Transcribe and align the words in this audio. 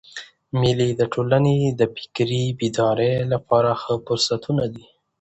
مېلې 0.59 0.89
د 0.99 1.01
ټولني 1.13 1.57
د 1.79 1.81
فکري 1.95 2.43
بیدارۍ 2.59 3.13
له 3.31 3.37
پاره 3.47 3.73
ښه 3.81 3.93
فرصتونه 4.05 4.63
دي. 4.73 4.85